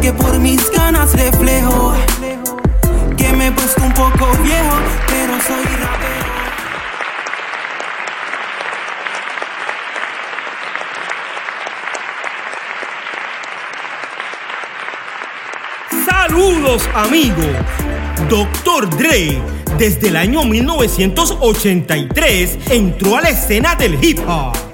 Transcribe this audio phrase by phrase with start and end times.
[0.00, 1.92] que por mis ganas reflejo
[3.16, 4.76] que me he puesto un poco viejo,
[5.08, 6.30] pero soy rapero.
[16.06, 17.56] Saludos amigos.
[18.28, 18.88] Dr.
[18.96, 19.42] Dre,
[19.76, 24.69] desde el año 1983, entró a la escena del hip hop.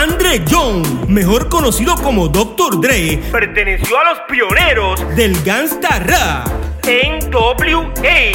[0.00, 2.80] Andre Young, mejor conocido como Dr.
[2.80, 6.48] Dre, perteneció a los pioneros del gangsta rap.
[6.86, 8.32] NWA.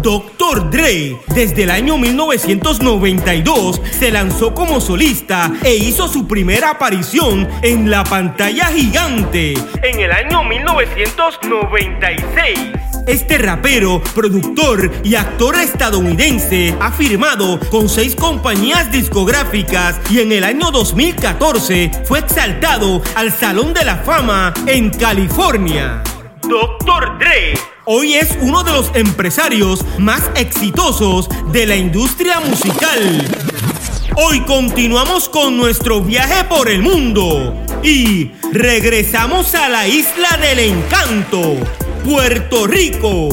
[0.00, 0.70] Dr.
[0.70, 7.90] Dre, desde el año 1992, se lanzó como solista e hizo su primera aparición en
[7.90, 12.91] la pantalla gigante en el año 1996.
[13.06, 20.44] Este rapero, productor y actor estadounidense ha firmado con seis compañías discográficas y en el
[20.44, 26.02] año 2014 fue exaltado al Salón de la Fama en California.
[26.42, 27.18] Dr.
[27.18, 33.26] Dre hoy es uno de los empresarios más exitosos de la industria musical.
[34.14, 41.56] Hoy continuamos con nuestro viaje por el mundo y regresamos a la isla del encanto,
[42.04, 43.28] Puerto Rico.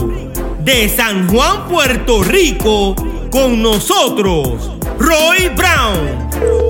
[0.59, 2.94] De San Juan, Puerto Rico,
[3.31, 6.69] con nosotros, Roy Brown.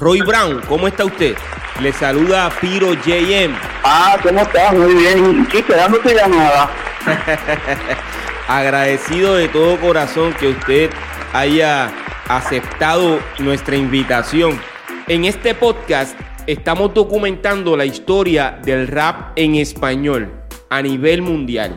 [0.00, 1.34] Roy Brown, ¿cómo está usted?
[1.80, 3.52] Le saluda Piro JM.
[3.82, 4.72] Ah, ¿cómo estás?
[4.72, 5.48] Muy bien.
[5.50, 6.70] Sí, tu llamada.
[8.48, 10.90] Agradecido de todo corazón que usted
[11.32, 11.90] haya
[12.28, 14.60] aceptado nuestra invitación.
[15.08, 16.16] En este podcast
[16.46, 20.30] estamos documentando la historia del rap en español
[20.70, 21.76] a nivel mundial.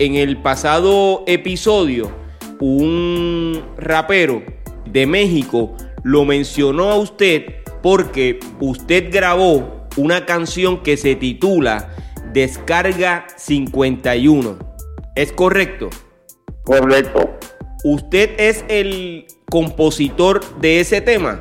[0.00, 2.10] En el pasado episodio,
[2.58, 4.42] un rapero
[4.86, 11.90] de México lo mencionó a usted porque usted grabó una canción que se titula
[12.32, 14.58] Descarga 51.
[15.14, 15.90] ¿Es correcto?
[16.64, 17.30] Correcto.
[17.84, 21.40] ¿Usted es el compositor de ese tema?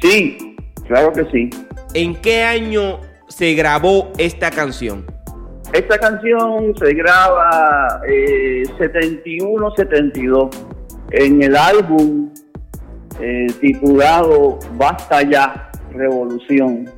[0.00, 1.50] Sí, claro que sí.
[1.94, 5.06] ¿En qué año se grabó esta canción?
[5.72, 10.48] Esta canción se graba eh, 71-72
[11.10, 12.30] en el álbum
[13.20, 16.88] eh, titulado Basta ya, Revolución.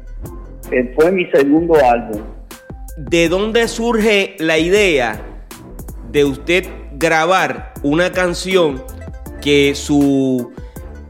[0.70, 2.20] Eh, fue mi segundo álbum.
[2.96, 5.20] ¿De dónde surge la idea
[6.10, 8.82] de usted grabar una canción
[9.40, 10.52] que su,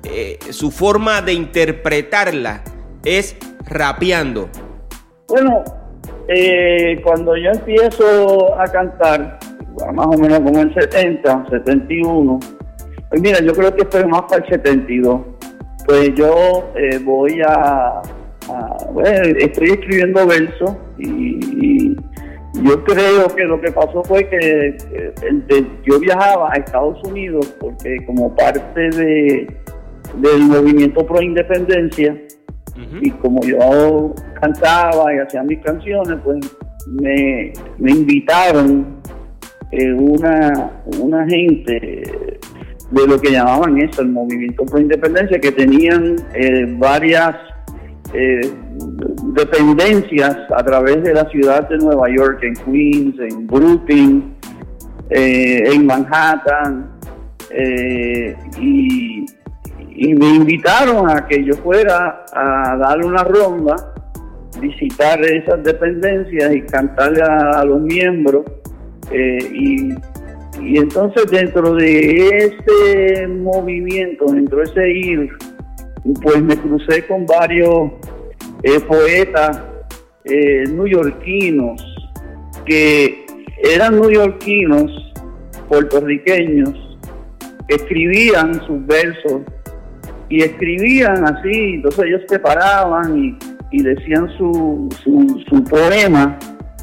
[0.04, 2.62] eh, su forma de interpretarla
[3.04, 4.48] es rapeando?
[5.28, 5.64] Bueno,
[6.28, 9.38] eh, cuando yo empiezo a cantar,
[9.92, 12.40] más o menos como en 70, 71,
[13.10, 15.20] pues mira, yo creo que fue más para el 72.
[15.86, 18.00] Pues yo eh, voy a,
[18.48, 21.96] a- bueno, estoy escribiendo versos y, y
[22.62, 27.96] yo creo que lo que pasó fue que eh, yo viajaba a Estados Unidos porque
[28.06, 29.56] como parte de,
[30.16, 32.16] del movimiento pro independencia,
[33.02, 36.38] y como yo cantaba y hacía mis canciones, pues
[36.86, 38.86] me, me invitaron
[39.72, 40.70] eh, una,
[41.00, 42.38] una gente
[42.90, 47.36] de lo que llamaban eso, el movimiento pro independencia, que tenían eh, varias
[48.12, 48.52] eh,
[49.34, 54.34] dependencias a través de la ciudad de Nueva York, en Queens, en Brooklyn,
[55.10, 56.90] eh, en Manhattan,
[58.60, 59.26] y,
[60.14, 63.76] me invitaron a que yo fuera a darle una ronda,
[64.58, 68.44] visitar esas dependencias y cantarle a, los miembros.
[69.12, 69.90] y,
[70.62, 75.30] y entonces dentro de este movimiento, dentro de ese ir,
[76.22, 77.92] pues me crucé con varios
[78.62, 79.62] eh, poetas
[80.24, 81.82] eh, neoyorquinos
[82.66, 83.26] que
[83.62, 84.90] eran neoyorquinos,
[85.68, 86.98] puertorriqueños,
[87.68, 89.42] que escribían sus versos
[90.28, 93.38] y escribían así, entonces ellos se paraban
[93.72, 96.38] y, decían su, su poema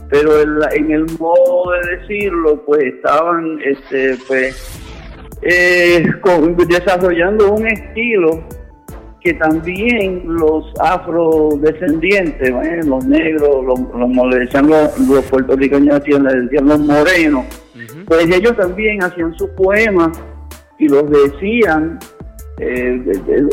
[0.10, 4.80] pero en, el modo de decirlo, pues estaban este, pues,
[5.42, 6.06] eh,
[6.68, 8.44] desarrollando un estilo
[9.22, 12.50] que también los afrodescendientes,
[12.86, 17.46] los negros, los, los, los, puertorriqueños le decían los morenos,
[18.06, 20.18] pues ellos también hacían sus poemas
[20.80, 22.00] y los decían,
[22.60, 23.02] eh,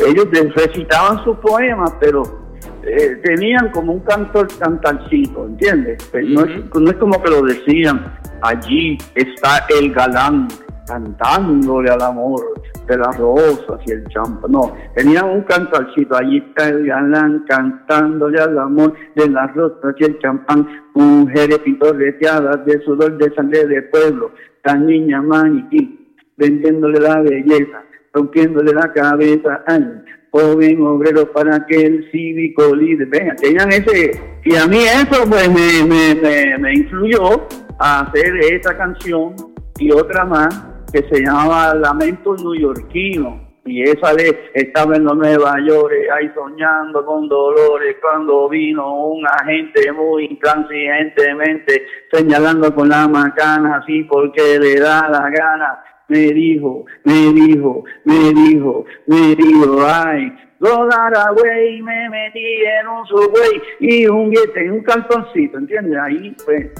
[0.07, 2.44] ellos recitaban sus poemas, pero
[2.85, 6.07] eh, tenían como un cantor cantalcito, ¿entiendes?
[6.11, 10.47] Pues no, es, no es como que lo decían, allí está el galán
[10.87, 12.41] cantándole al amor
[12.87, 14.51] de las rosas y el champán.
[14.51, 20.03] No, tenían un cantalcito, allí está el galán cantándole al amor de las rosas y
[20.03, 24.31] el champán, mujeres pintorreteadas de sudor de sangre de pueblo,
[24.63, 27.83] tan niña maniquí, vendiéndole la belleza,
[28.13, 30.03] rompiéndole la cabeza, ay,
[30.35, 33.35] joven obrero para que el cívico líder, venga,
[33.69, 37.47] ese, y a mí eso pues me, me, me, me influyó
[37.79, 39.33] a hacer esta canción
[39.79, 43.45] y otra más que se llamaba Lamento Newyorkino.
[43.67, 49.25] Y esa de estaba en los Nueva York, ahí soñando con dolores, cuando vino un
[49.25, 55.83] agente muy intransigentemente señalando con la macana, así porque le da la gana.
[56.07, 60.87] Me dijo, me dijo, me dijo, me dijo, ay, go
[61.35, 62.39] güey, me metí
[62.79, 65.97] en un subway y un billete, un calzoncito, ¿entiendes?
[65.99, 66.71] Ahí, pues,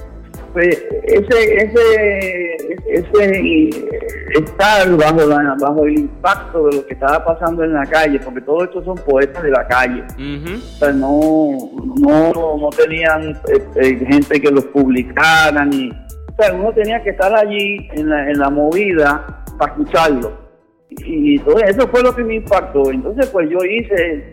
[0.53, 2.55] pues ese, ese,
[2.87, 3.69] ese
[4.35, 5.27] estar bajo,
[5.59, 8.95] bajo el impacto de lo que estaba pasando en la calle, porque todos estos son
[8.95, 10.03] poetas de la calle.
[10.13, 11.51] O sea, no,
[11.99, 15.91] no, no tenían eh, eh, gente que los publicara, ni,
[16.41, 20.45] sea, uno tenía que estar allí en la, en la movida para escucharlo.
[20.89, 22.91] Y, eso fue lo que me impactó.
[22.91, 24.31] Entonces, pues yo hice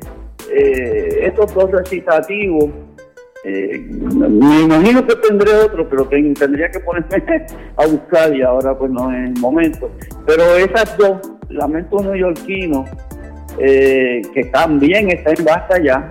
[0.51, 2.71] eh, estos dos recitativos
[3.45, 7.47] eh, me imagino que tendré otro, pero tendría que ponerme
[7.77, 9.91] a buscar y ahora pues no es el momento.
[10.27, 12.85] Pero esas dos, Lamento Neoyorquino,
[13.59, 16.09] eh, que también está en Basta ya,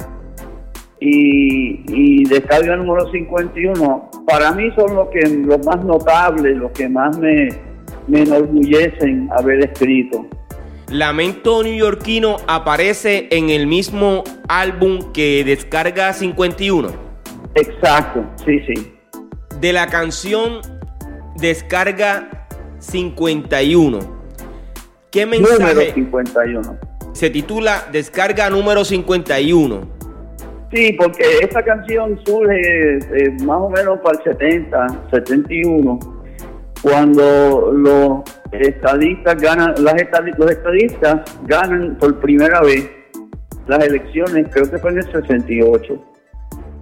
[1.01, 6.87] y, y Descarga número 51, para mí son los, que, los más notables, los que
[6.87, 7.49] más me,
[8.07, 10.27] me enorgullecen haber escrito.
[10.89, 16.89] Lamento Neoyorquino aparece en el mismo álbum que Descarga 51.
[17.55, 18.93] Exacto, sí, sí.
[19.59, 20.61] De la canción
[21.37, 23.99] Descarga 51.
[25.09, 25.59] ¿Qué mensaje?
[25.59, 26.79] Número 51.
[27.13, 30.00] Se titula Descarga número 51.
[30.71, 35.99] Sí, porque esta canción surge eh, más o menos para el 70, 71,
[36.81, 38.21] cuando los
[38.51, 39.95] estadistas ganan, las
[40.37, 42.89] los estadistas ganan por primera vez
[43.67, 46.11] las elecciones, creo que fue en el 68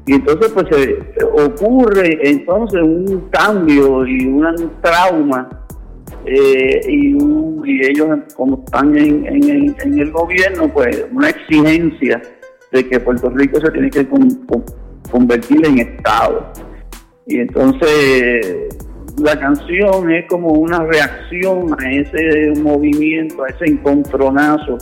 [0.10, 5.48] y entonces pues se ocurre entonces un cambio y un trauma
[6.26, 7.16] eh, y,
[7.82, 12.22] ellos como están en, el gobierno pues una exigencia
[12.72, 14.08] de que Puerto Rico se tiene que
[15.12, 16.52] convertir en Estado.
[17.26, 18.70] Y entonces
[19.18, 24.78] la canción es como una reacción a ese movimiento, a ese encontronazo.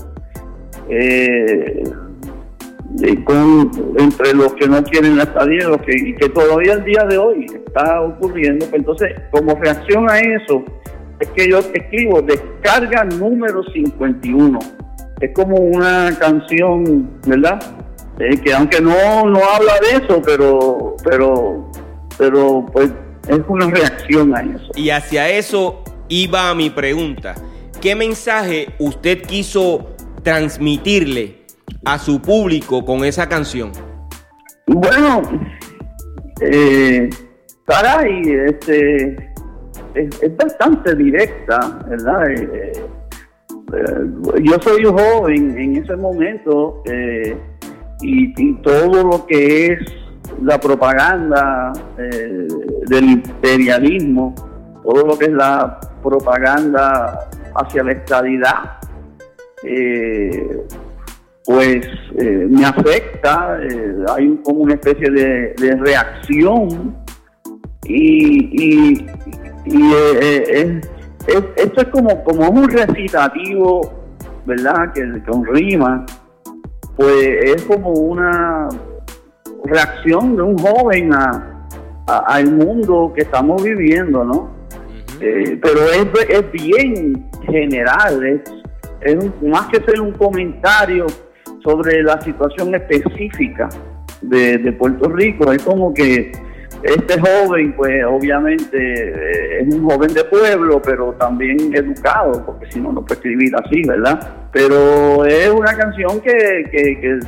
[0.90, 1.84] Eh,
[3.00, 7.18] entre los que no quieren la estadía los que, y que todavía el día de
[7.18, 8.66] hoy está ocurriendo.
[8.68, 10.64] Pues entonces, como reacción a eso,
[11.20, 14.60] es que yo escribo descarga número 51.
[15.20, 17.60] Es como una canción, ¿verdad?
[18.20, 21.72] Eh, que aunque no, no habla de eso, pero, pero,
[22.18, 22.92] pero pues
[23.28, 24.72] es una reacción a eso.
[24.76, 27.36] Y hacia eso iba mi pregunta.
[27.82, 31.46] ¿Qué mensaje usted quiso transmitirle
[31.86, 33.72] a su público con esa canción?
[34.66, 35.22] Bueno,
[36.42, 37.10] eh,
[37.66, 39.16] caray, este,
[39.94, 42.32] es, bastante directa, ¿verdad?
[42.32, 42.72] Eh,
[43.74, 47.38] eh, yo soy un joven en ese momento eh,
[48.02, 49.80] y, todo lo que es
[50.42, 51.74] la propaganda
[52.88, 54.36] del imperialismo,
[54.84, 58.78] todo lo que es la propaganda hacia la estadidad,
[59.64, 60.66] eh,
[61.48, 61.88] pues
[62.20, 66.94] eh, me afecta, eh, hay como una especie de, reacción
[67.86, 69.06] y,
[69.66, 70.82] eh,
[71.26, 73.94] esto es como, como un recitativo,
[74.46, 74.92] ¿verdad?
[74.94, 76.06] Que con rima,
[76.98, 78.68] pues es como una
[79.64, 81.12] reacción de un joven
[82.08, 84.58] al mundo que estamos viviendo, ¿no?
[85.20, 88.42] pero es, es bien general, es,
[89.02, 91.08] es más que ser un comentario
[91.64, 93.70] sobre la situación específica
[94.22, 95.52] de, Puerto Rico.
[95.52, 96.32] Es como que
[96.84, 102.80] este joven, pues obviamente eh, es un joven de pueblo, pero también educado, porque si
[102.80, 104.48] no, no puede escribir así, ¿verdad?
[104.52, 107.20] Pero es una canción que,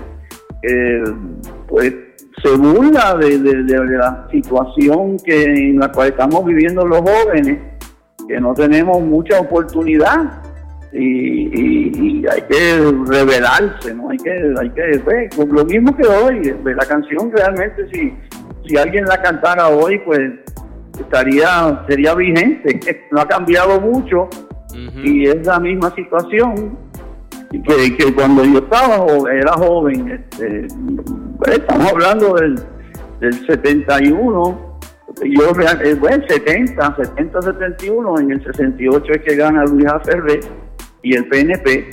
[1.68, 1.94] pues,
[2.42, 7.58] se burla de, la situación que en la cual estamos viviendo los jóvenes,
[8.28, 10.44] que no tenemos mucha oportunidad
[10.94, 14.10] y, hay que revelarse, ¿no?
[14.10, 18.14] Hay que, hay que, pues, lo mismo que hoy, la canción realmente si
[18.70, 20.32] si alguien la cantara hoy, pues
[21.00, 22.80] estaría, sería vigente.
[23.12, 24.30] No ha cambiado mucho
[25.04, 26.78] y es la misma situación
[27.50, 30.12] que, que cuando yo estaba era joven.
[30.12, 30.68] Este,
[31.52, 32.60] estamos hablando del,
[33.20, 34.78] del 71.
[35.24, 35.52] Yo,
[35.84, 40.42] eh, bueno, 70, 70, 71, en el 68 es que gana Luis Ferrer
[41.02, 41.90] y el PNP.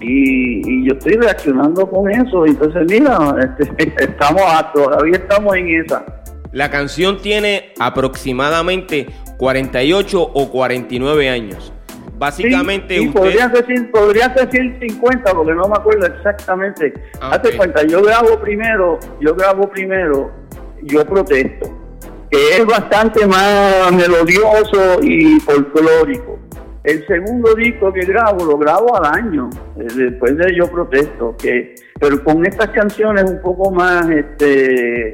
[0.00, 2.44] Y, yo estoy reaccionando con eso.
[2.44, 4.42] Entonces, mira, este, estamos
[4.74, 6.17] todavía estamos en esa.
[6.52, 11.72] La canción tiene aproximadamente 48 o 49 años.
[12.18, 13.12] Básicamente usted...
[13.12, 16.92] podría, decir, podría decir 50 porque no me acuerdo exactamente.
[17.20, 20.32] Ah, Hace cuenta, yo grabo primero, yo grabo primero,
[20.82, 21.70] yo protesto,
[22.30, 26.38] que es bastante más melodioso y folclórico.
[26.82, 31.74] El segundo disco que grabo, lo grabo al año, eh, después de Yo Protesto, que,
[32.00, 35.12] pero con estas canciones un poco más, este,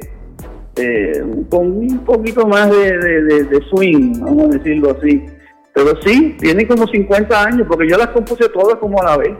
[0.77, 5.25] eh, con un poquito más de, swing, vamos a decirlo así.
[5.73, 9.35] Pero sí, tiene como 50 años, porque yo las compuse todas como a la vez.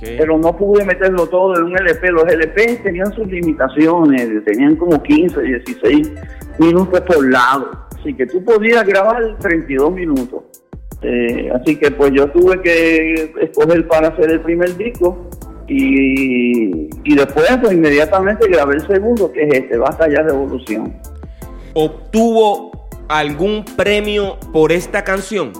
[0.00, 2.10] Pero no pude meterlo todo en un LP.
[2.10, 6.12] Los LP tenían sus limitaciones, tenían como 15, 16
[6.58, 7.86] minutos por lado.
[7.98, 10.42] Así que tú podías grabar 32 minutos.
[11.02, 15.28] Eh, así que pues yo tuve que escoger para hacer el primer disco
[15.68, 20.94] y, después pues, inmediatamente grabé el segundo que es este, Basta ya Revolución.
[21.74, 25.52] ¿Obtuvo algún premio por esta canción?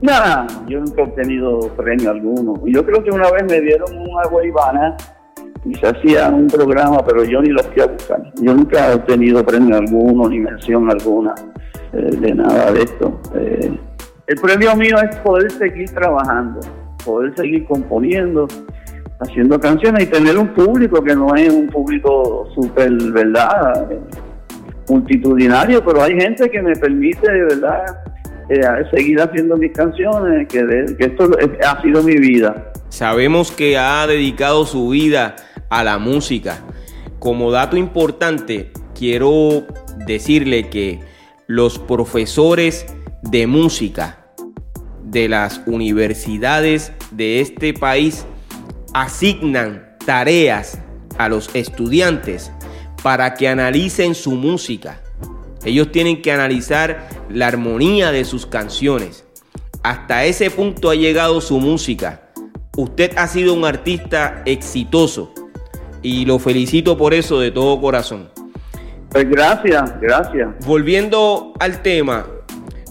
[0.00, 2.54] Nada, yo nunca he obtenido premio alguno.
[2.66, 4.96] Yo creo que una vez me dieron una guaybana
[5.64, 8.22] y se hacía un programa, pero yo ni lo fui a buscar.
[8.40, 11.34] Yo nunca he obtenido premio alguno ni mención alguna
[11.92, 13.20] eh, de nada de esto.
[13.34, 13.76] Eh,
[14.28, 16.60] el premio mío es poder seguir trabajando,
[17.04, 18.46] poder seguir componiendo,
[19.20, 23.88] haciendo canciones y tener un público que no es un público súper, ¿verdad?
[24.88, 27.98] Multitudinario, pero hay gente que me permite, verdad,
[28.48, 31.30] eh, seguir haciendo mis canciones, que esto
[31.66, 32.72] ha sido mi vida.
[32.88, 35.36] Sabemos que ha dedicado su vida
[35.68, 36.58] a la música.
[37.18, 39.66] Como dato importante, quiero
[40.06, 41.00] decirle que
[41.46, 42.86] los profesores
[43.22, 44.18] de música
[45.02, 48.26] de las universidades de este país
[48.94, 50.78] asignan tareas
[51.18, 52.52] a los estudiantes
[53.02, 55.00] para que analicen su música.
[55.64, 59.24] Ellos tienen que analizar la armonía de sus canciones.
[59.82, 62.30] Hasta ese punto ha llegado su música.
[62.76, 65.32] Usted ha sido un artista exitoso
[66.02, 68.30] y lo felicito por eso de todo corazón.
[69.10, 70.48] Pues gracias, gracias.
[70.66, 72.26] Volviendo al tema,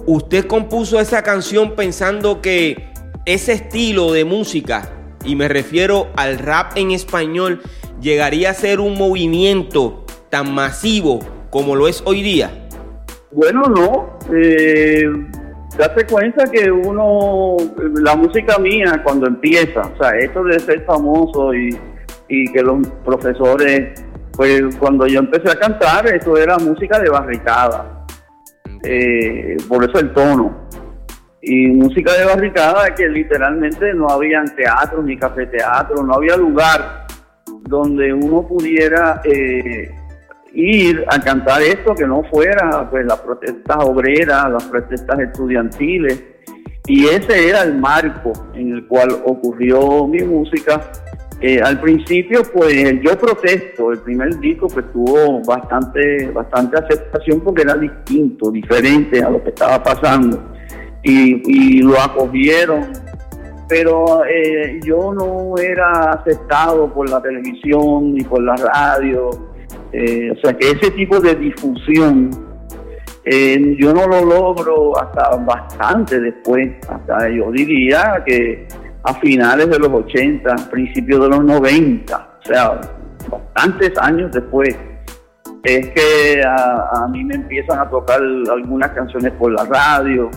[0.06, 2.92] usted compuso esa canción pensando que
[3.26, 4.97] ese estilo de música,
[5.28, 7.62] y me refiero al rap en español,
[8.02, 11.20] llegaría a ser un movimiento tan masivo
[11.50, 12.68] como lo es hoy día.
[13.32, 14.18] Bueno, no.
[14.34, 15.04] Eh,
[15.78, 17.58] date cuenta que uno,
[18.02, 21.78] la música mía cuando empieza, o sea, esto de ser famoso y,
[22.30, 27.98] y que los profesores, pues cuando yo empecé a cantar, eso era música de barricada
[28.84, 30.68] eh, por eso el tono.
[31.50, 37.08] Y música de barricada que literalmente no había teatro ni cafeteatro, no había lugar
[37.62, 39.90] donde uno pudiera eh,
[40.52, 46.22] ir a cantar esto que no fuera pues las protestas obreras, las protestas estudiantiles.
[46.86, 50.92] Y ese era el marco en el cual ocurrió mi música.
[51.40, 57.62] Eh, al principio, pues yo protesto, el primer disco pues tuvo bastante, bastante aceptación porque
[57.62, 60.57] era distinto, diferente a lo que estaba pasando
[61.10, 62.92] y, lo acogieron,
[63.68, 69.30] pero eh, yo no era aceptado por la televisión ni por la radio,
[69.92, 72.48] eh, o sea que ese tipo de difusión
[73.78, 78.66] yo no lo logro hasta bastante después, hasta yo diría que
[79.04, 82.80] a finales de los 80, principios de los 90, o sea,
[83.30, 84.76] bastantes años después,
[85.64, 90.30] es que a, mí me empiezan a tocar algunas canciones por la radio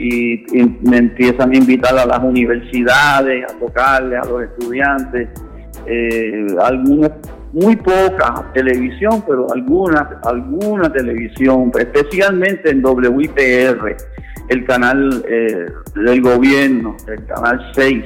[0.00, 0.44] y,
[0.82, 5.28] me empiezan a invitar a las universidades a tocarle a los estudiantes.
[5.86, 7.12] Eh, algunas
[7.52, 13.96] muy poca televisión, pero alguna, alguna televisión, especialmente en WIPR,
[14.48, 18.04] el canal eh, del gobierno, el canal 6,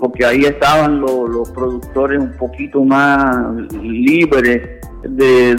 [0.00, 3.36] porque ahí estaban los productores un poquito más
[3.72, 5.54] libres de,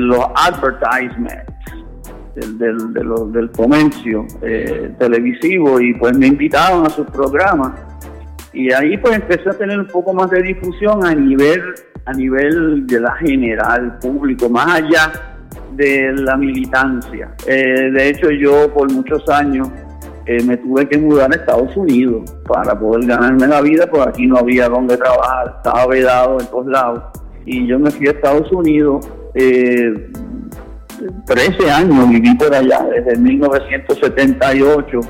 [0.00, 1.49] los advertisements.
[2.34, 7.72] Del, del, comercio eh, televisivo y pues me invitaban a sus programas
[8.52, 11.60] y ahí pues empecé a tener un poco más de difusión a nivel
[12.04, 15.12] a nivel de la general público, más allá
[15.72, 17.34] de la militancia.
[17.46, 19.68] Eh, de hecho, yo por muchos años
[20.26, 24.26] eh, me tuve que mudar a Estados Unidos para poder ganarme la vida, porque aquí
[24.26, 27.04] no había donde trabajar, estaba vedado en todos lados.
[27.46, 29.08] Y yo me fui a Estados Unidos.
[31.26, 35.00] 13 años viví por allá, desde 1978,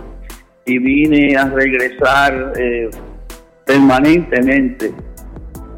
[0.66, 2.88] y vine a regresar eh,
[3.66, 4.92] permanentemente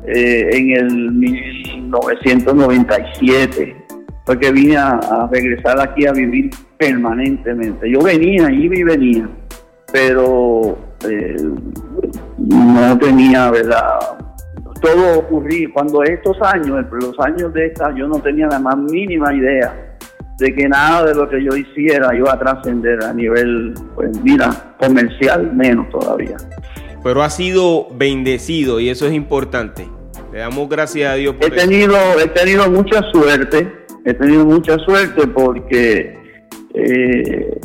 [0.06, 3.74] eh, en el 1997,
[4.26, 7.90] porque vine a, regresar aquí a vivir permanentemente.
[7.90, 9.26] Yo venía, iba y venía,
[9.92, 10.76] pero
[11.08, 11.36] eh,
[12.38, 13.98] no tenía, ¿verdad?
[14.80, 19.32] Todo ocurría cuando estos años, los años de esta, yo no tenía la más mínima
[19.32, 19.91] idea
[20.42, 24.74] de que nada de lo que yo hiciera iba a trascender a nivel, pues mira,
[24.78, 26.36] comercial menos todavía
[27.02, 29.88] pero ha sido bendecido y eso es importante.
[30.32, 33.70] Le damos gracias a Dios por he tenido, He tenido mucha suerte,
[34.04, 36.16] he tenido mucha suerte porque
[36.74, 37.60] eh,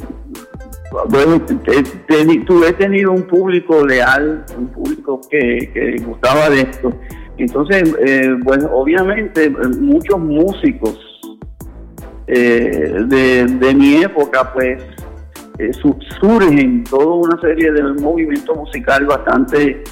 [1.68, 6.94] he, tenido un público leal, un público que, gustaba de esto.
[7.38, 11.00] Entonces, eh, pues obviamente muchos músicos
[12.28, 14.84] eh, de, mi época, pues
[15.60, 15.72] eh,
[16.20, 19.84] surgen toda una serie de movimientos musical bastante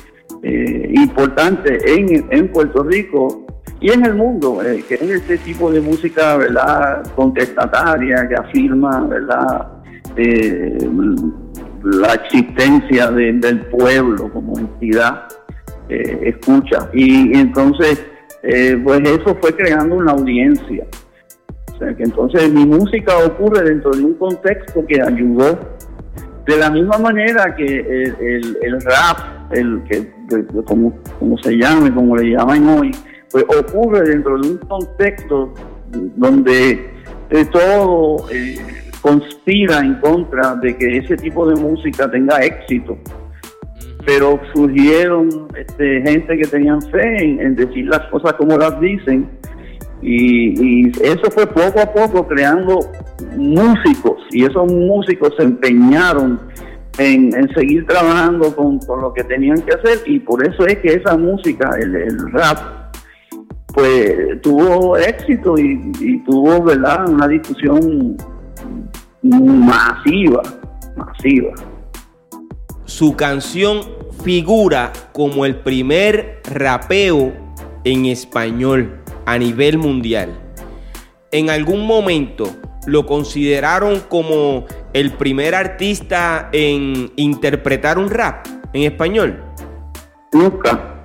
[0.48, 3.48] eh, importante en, en, Puerto Rico
[3.80, 9.08] y en el mundo, eh, que es este tipo de música, ¿verdad?, contestataria, que afirma,
[9.08, 9.68] ¿verdad?,
[10.18, 10.78] eh,
[11.84, 15.28] la existencia del pueblo como entidad
[15.90, 16.90] escucha.
[16.94, 18.04] Y, y entonces,
[18.84, 20.86] pues eso fue creando una audiencia.
[21.76, 25.60] O sea, que entonces mi música ocurre dentro de un contexto que ayudó
[26.46, 30.08] de la misma manera que el, rap, el que
[30.64, 32.92] como, como se llame, como le llaman hoy,
[33.30, 35.54] pues ocurre dentro de un contexto
[36.16, 36.90] donde
[37.30, 38.58] eh, todo eh,
[39.02, 42.98] conspira en contra de que ese tipo de música tenga éxito.
[44.06, 49.28] Pero surgieron este, gente que tenían fe en decir las cosas como las dicen
[50.08, 52.80] y, eso fue poco a poco creando
[53.36, 54.22] músicos.
[54.32, 56.40] Y esos músicos se empeñaron
[57.00, 60.04] en, seguir trabajando con, lo que tenían que hacer.
[60.06, 62.94] Y por eso es que esa música, el, rap,
[63.74, 68.16] pues tuvo éxito y, tuvo verdad una discusión
[69.24, 70.44] masiva,
[70.96, 71.52] masiva.
[72.86, 73.82] Su canción
[74.24, 77.34] figura como el primer rapeo
[77.84, 80.30] en español a nivel mundial.
[81.32, 82.46] En algún momento
[82.88, 89.44] lo consideraron como el primer artista en interpretar un rap en español.
[90.32, 91.04] Nunca.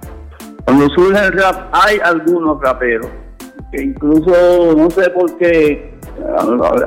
[0.64, 3.08] Cuando surge el rap hay algunos raperos
[3.72, 5.94] que incluso no sé por qué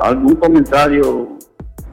[0.02, 1.30] algún comentario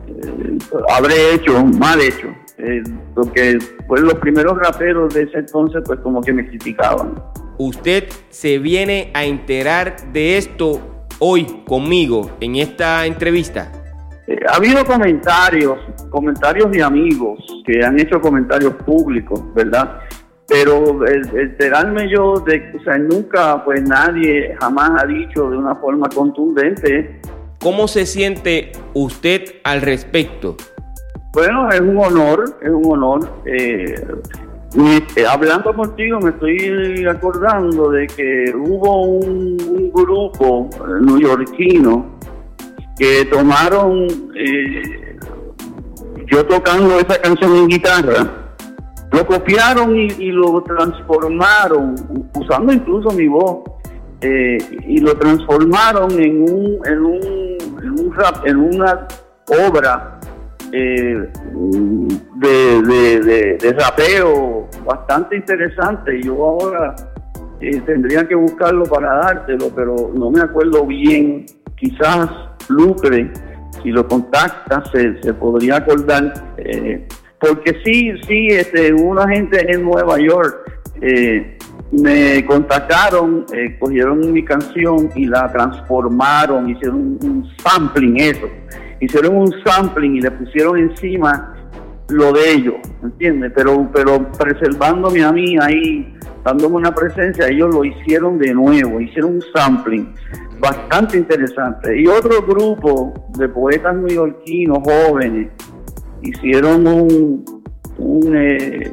[0.07, 0.59] eh,
[0.91, 2.83] habré hecho, mal hecho, eh,
[3.15, 7.15] porque pues los primeros raperos de ese entonces pues como que me criticaban
[7.61, 10.81] usted se viene a enterar de esto
[11.19, 13.71] hoy conmigo en esta entrevista?
[14.27, 20.01] Eh, ha habido comentarios, comentarios de amigos que han hecho comentarios públicos, ¿verdad?
[20.49, 26.09] Pero enterarme yo de, o sea, nunca, pues nadie jamás ha dicho de una forma
[26.09, 27.21] contundente.
[27.61, 30.57] ¿Cómo se siente usted al respecto?
[31.35, 33.43] Bueno, es un honor, es un honor.
[33.45, 33.95] Eh,
[34.77, 42.19] eh, hablando contigo me estoy acordando de que hubo un, grupo neoyorquino
[42.97, 44.07] que tomaron
[44.37, 45.19] eh,
[46.27, 48.31] yo tocando esa canción en guitarra
[49.11, 51.97] lo copiaron y, lo transformaron
[52.37, 53.65] usando incluso mi voz
[54.21, 57.21] eh, y lo transformaron en un en un,
[57.83, 59.09] en un rap en una
[59.67, 60.20] obra
[60.73, 61.29] eh,
[62.37, 66.21] de, de, rapeo bastante interesante.
[66.23, 66.95] Yo ahora
[67.61, 71.47] eh, tendría que buscarlo para dártelo, pero no me acuerdo bien.
[71.77, 72.29] Quizás
[72.69, 73.33] Lucre,
[73.83, 76.33] si lo contacta, se, se podría acordar.
[76.59, 77.07] Eh,
[77.41, 80.71] porque sí, sí, este, una gente en Nueva York
[81.93, 88.49] me contactaron, eh, cogieron mi canción y la transformaron, hicieron un, sampling, eso.
[89.01, 91.55] Hicieron un sampling y le pusieron encima
[92.09, 93.53] lo de ellos, ¿entiendes?
[93.55, 99.35] Pero, pero preservándome a mí ahí, dándome una presencia, ellos lo hicieron de nuevo, hicieron
[99.35, 100.13] un sampling
[100.61, 102.01] bastante interesante.
[102.01, 105.49] Y otro grupo de poetas neoyorquinos jóvenes
[106.23, 107.63] hicieron un,
[107.99, 108.91] un eh,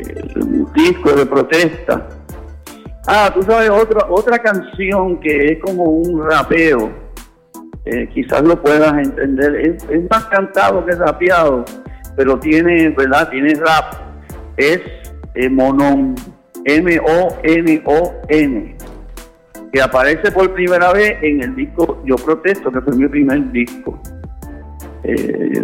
[0.74, 2.08] disco de protesta
[3.10, 6.92] Ah, tú sabes, otra, otra canción que es como un rapeo,
[7.86, 11.64] eh, quizás lo puedas entender, es, más cantado que rapeado,
[12.18, 13.30] pero tiene, ¿verdad?
[13.30, 13.94] Tiene rap.
[14.58, 14.82] Es
[15.36, 16.16] eh, Monon,
[19.72, 24.02] que aparece por primera vez en el disco Yo Protesto, que fue mi primer disco.
[25.04, 25.62] Eh,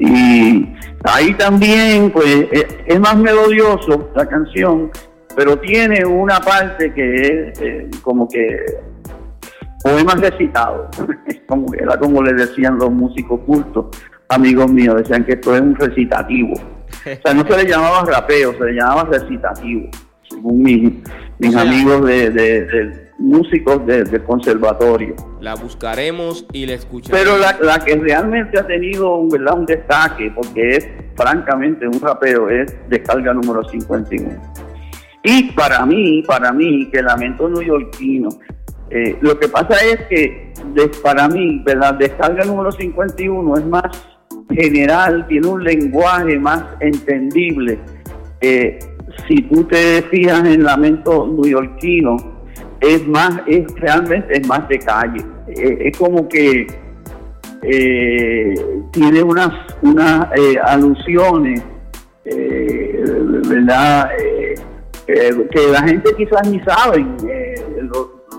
[0.00, 0.68] y
[1.04, 2.46] ahí también, pues,
[2.84, 4.90] es más melodioso la canción,
[5.36, 8.64] pero tiene una parte que es eh, como que
[9.82, 10.88] poemas recitados,
[11.46, 13.86] como era como le decían los músicos cultos,
[14.28, 16.54] amigos míos, decían que esto es un recitativo.
[16.54, 19.90] O sea, no se le llamaba rapeo, se le llamaba recitativo,
[20.28, 25.14] según mis, amigos de, músicos del conservatorio.
[25.40, 27.38] La buscaremos y la escucharemos.
[27.38, 29.58] Pero la, que realmente ha tenido un, ¿verdad?
[29.58, 34.63] un destaque, porque es francamente un rapeo, es Descarga número 51.
[35.26, 38.28] Y para mí, para mí, que lamento neoyorquino,
[38.90, 40.52] eh, lo que pasa es que
[41.02, 41.94] para mí, ¿verdad?
[41.94, 43.84] Descarga número 51 es más
[44.50, 47.78] general, tiene un lenguaje más entendible.
[48.42, 48.78] Eh,
[49.26, 52.16] si tú te fijas en Lamento neoyorquino,
[52.80, 55.24] es más, es realmente es más de calle.
[55.48, 56.66] Eh, es como que
[58.92, 60.28] tiene unas, unas
[60.66, 61.62] alusiones,
[63.48, 64.10] ¿verdad?
[65.06, 67.54] Que la gente quizás ni saben, eh,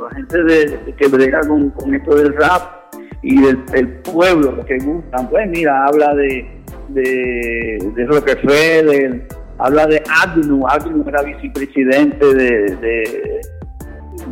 [0.02, 3.58] la gente de, que brega con, esto del rap y del,
[4.04, 6.46] pueblo, lo que gustan, pues mira, habla de,
[6.90, 13.42] de, de Rockefeller, habla de Agnew, Agnew era vicepresidente de,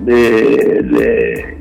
[0.04, 1.58] de,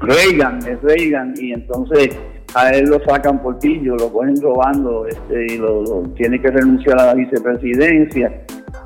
[0.00, 2.10] Reagan, de Reagan, y entonces
[2.54, 7.00] a él lo sacan por pillo, lo ponen robando este, y lo, tiene que renunciar
[7.00, 8.32] a la vicepresidencia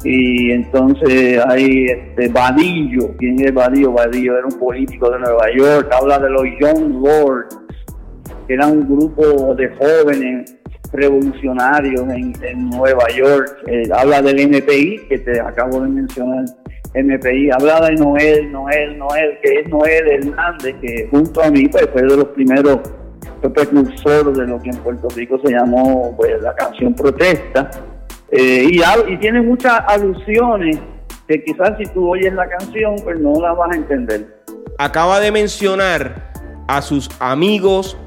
[0.05, 3.93] y entonces hay este Vadillo, ¿quién es Vadillo?
[3.93, 7.59] Vadillo era un político de Nueva York, habla de los Young Lords,
[8.47, 10.59] que eran un grupo de jóvenes
[10.93, 16.45] revolucionarios en, Nueva York, eh, habla del MPI, que te acabo de mencionar,
[16.95, 21.89] MPI, habla de Noel, Noel, Noel, que es Noel Hernández, que junto a mí pues,
[21.93, 22.81] fue de los primeros
[23.55, 27.71] precursores de lo que en Puerto Rico se llamó pues, la canción protesta
[28.33, 30.79] eh, y, tiene muchas alusiones
[31.29, 34.43] que quizás si tú oyes la canción, pues no la vas a entender.
[34.79, 36.33] Acaba de mencionar
[36.67, 37.99] a sus amigos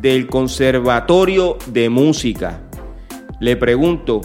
[0.00, 2.60] del Conservatorio de Música.
[3.40, 4.20] Le pregunto,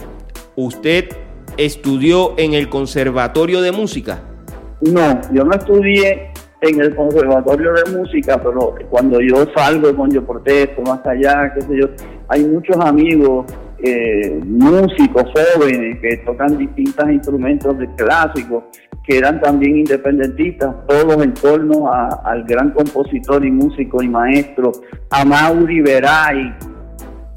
[0.56, 1.10] ¿usted
[1.58, 4.22] estudió en el Conservatorio de Música?
[4.82, 10.24] No, yo no estudié en el Conservatorio de Música, pero cuando yo salgo con Yo
[10.24, 11.88] Protesto, más allá, qué sé yo,
[12.28, 13.48] hay muchos amigos
[13.84, 18.64] eh, músicos jóvenes que tocan distintos instrumentos de clásicos,
[19.04, 24.72] que eran también independentistas, todos en torno al gran compositor y músico y maestro
[25.12, 26.56] Amaury Veray.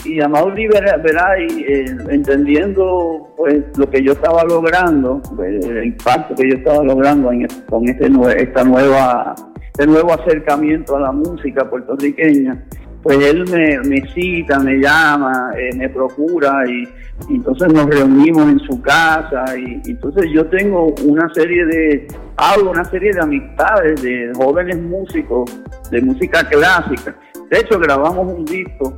[0.05, 6.49] Y Amaury Veray, eh, entendiendo pues lo que yo estaba logrando, pues, el impacto que
[6.49, 7.31] yo estaba logrando
[7.69, 12.65] con este, esta nueva, este nuevo acercamiento a la música puertorriqueña,
[13.03, 13.45] pues él
[13.85, 16.89] me, cita, me llama, eh, me procura y,
[17.29, 22.85] entonces nos reunimos en su casa y, entonces yo tengo una serie de, hago una
[22.85, 25.59] serie de amistades de jóvenes músicos
[25.91, 27.17] de música clásica.
[27.51, 28.95] De hecho grabamos un disco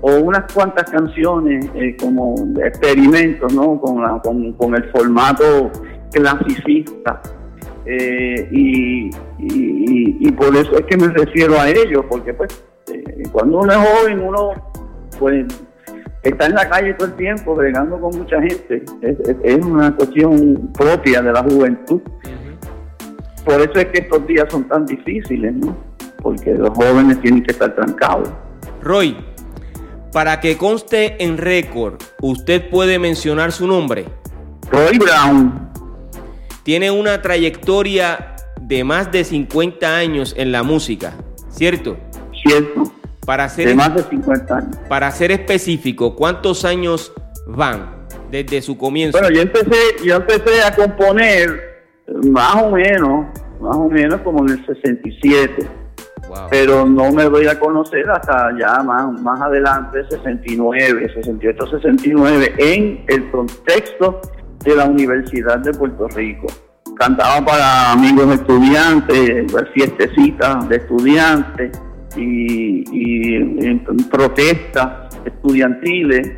[0.00, 2.34] o unas cuantas canciones eh, como
[2.64, 3.80] experimentos, ¿no?
[3.80, 5.70] Con, la, con, el formato
[6.10, 7.20] clasicista.
[7.84, 12.62] Eh, y, y, por eso es que me refiero a ellos, porque pues
[13.30, 14.52] cuando uno es joven, uno
[15.18, 15.46] pues
[16.22, 18.84] está en la calle todo el tiempo, bregando con mucha gente.
[19.42, 22.00] Es, una cuestión propia de la juventud.
[23.44, 25.76] Por eso es que estos días son tan difíciles, ¿no?
[26.22, 28.30] Porque los jóvenes tienen que estar trancados.
[28.82, 29.16] Roy,
[30.12, 34.04] para que conste en récord, ¿usted puede mencionar su nombre?
[34.70, 35.70] Roy Brown.
[36.62, 41.14] Tiene una trayectoria de más de 50 años en la música,
[41.50, 41.96] ¿cierto?
[42.42, 42.92] cierto.
[43.26, 44.76] Para ser, de más de 50 años.
[44.88, 47.12] Para ser específico, ¿cuántos años
[47.46, 49.18] van desde su comienzo?
[49.18, 51.84] Bueno, yo empecé, yo empecé a componer
[52.28, 53.26] Más o menos,
[53.60, 55.68] más o menos como en el 67.
[56.50, 63.04] Pero no me voy a conocer hasta ya más, más adelante, 69, 68, 69, en
[63.06, 64.20] el contexto
[64.64, 66.46] de la Universidad de Puerto Rico.
[66.96, 71.78] Cantaba para amigos estudiantes, fiestecitas de estudiantes
[72.16, 73.74] y, y
[74.10, 76.32] protestas estudiantiles.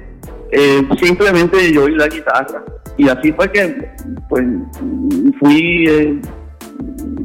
[0.52, 2.64] Eh, simplemente yo y la guitarra.
[2.96, 3.90] Y así fue que
[4.28, 4.44] pues,
[5.40, 6.20] fui eh,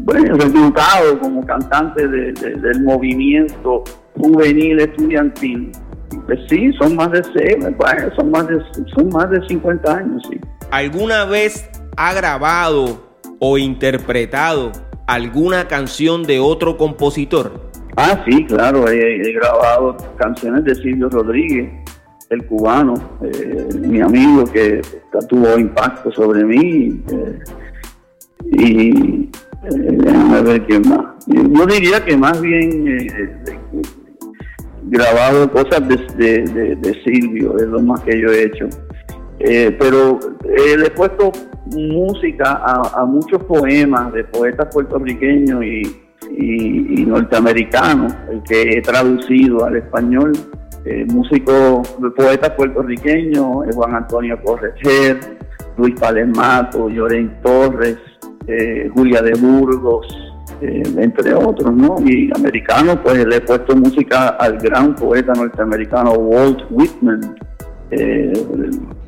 [0.05, 3.83] bueno, reclutado como cantante del movimiento
[4.17, 5.71] juvenil estudiantil.
[6.25, 7.23] Pues sí, son más de
[8.15, 8.59] son más de,
[8.95, 10.39] son más de 50 años, sí.
[10.71, 14.71] ¿Alguna vez ha grabado o interpretado
[15.07, 17.68] alguna canción de otro compositor?
[18.01, 21.69] Ah, sí, claro, he, grabado canciones de Silvio Rodríguez,
[22.29, 24.79] el cubano, eh, mi amigo que
[25.27, 27.03] tuvo impacto sobre mí.
[27.11, 27.39] Eh,
[28.53, 29.29] y
[29.69, 31.25] déjame ver quién más.
[31.27, 33.07] Yo diría que más bien eh,
[34.83, 38.69] grabado cosas de, Silvio, es lo más que yo he hecho.
[39.39, 41.33] Eh, pero eh, le he puesto
[41.65, 49.77] música a, muchos poemas de poetas puertorriqueños y, y, norteamericanos, el que he traducido al
[49.77, 50.33] español.
[50.85, 51.05] Eh,
[52.15, 55.19] poetas puertorriqueños, Juan Antonio Correger,
[55.77, 57.97] Luis Palemato, Lloren Torres,
[58.47, 60.07] eh, Julia de Burgos,
[60.61, 61.95] eh, entre otros, ¿no?
[62.03, 67.35] Y americano, pues le he puesto música al gran poeta norteamericano Walt Whitman
[67.91, 68.33] eh,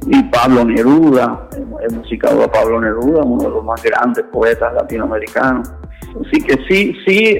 [0.08, 1.50] y Pablo Neruda.
[1.82, 5.74] He musicado a Pablo Neruda, uno de los más grandes poetas latinoamericanos.
[6.20, 7.38] Así que sí, sí,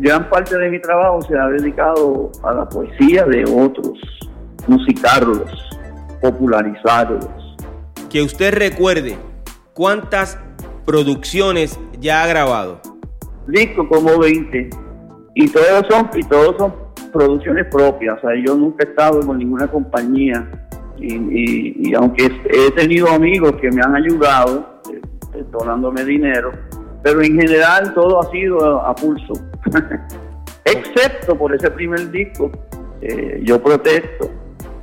[0.00, 3.98] gran parte de mi trabajo se ha dedicado a la poesía de otros,
[4.66, 5.50] musicarlos,
[6.22, 7.28] popularizarlos.
[8.08, 9.16] Que usted recuerde
[9.80, 10.38] ¿Cuántas
[10.84, 12.82] producciones ya ha grabado?
[13.46, 14.68] Listo, como 20.
[15.34, 16.74] Y todos son, y todos son
[17.10, 18.18] producciones propias.
[18.18, 20.46] O sea, yo nunca he estado con ninguna compañía.
[20.98, 26.52] Y, aunque he tenido amigos que me han ayudado, eh, donándome dinero,
[27.02, 29.32] pero en general todo ha sido a, pulso.
[30.64, 32.50] Excepto por ese primer disco,
[33.00, 34.30] eh, yo protesto,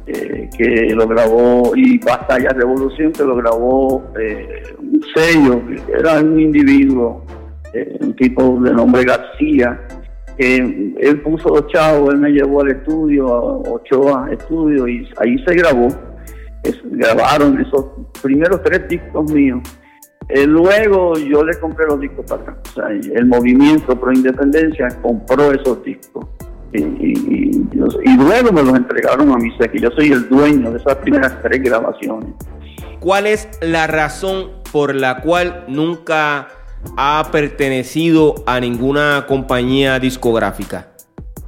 [0.10, 5.62] eh, que lo grabó, y Batalla Revolución, que lo grabó eh, un sello,
[6.00, 7.26] era un individuo,
[7.74, 9.78] eh, un tipo de nombre García,
[10.38, 15.38] que él puso los chavos, él me llevó al estudio, a Ochoa Estudio, y ahí
[15.46, 15.90] se grabó.
[16.86, 17.88] grabaron esos
[18.24, 19.60] primeros tres discos míos.
[20.30, 22.58] Luego yo le compré los discos para acá.
[22.70, 26.28] O sea, el movimiento pro independencia compró esos discos
[26.74, 30.96] y, luego me los entregaron a mí, sé que yo soy el dueño de esas
[30.96, 32.30] primeras tres grabaciones.
[33.00, 36.48] ¿Cuál es la razón por la cual nunca
[36.98, 40.88] ha pertenecido a ninguna compañía discográfica?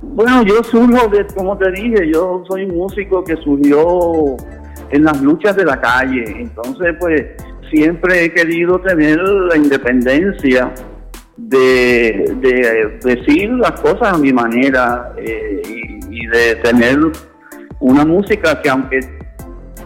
[0.02, 4.38] Bueno, yo surjo de, como te dije, yo soy un músico que surgió
[4.92, 7.26] en las luchas de la calle, entonces pues
[7.70, 10.74] siempre he querido tener la independencia
[11.38, 15.62] de, decir las cosas a mi manera eh,
[16.10, 17.00] y, de tener
[17.80, 19.00] una música que aunque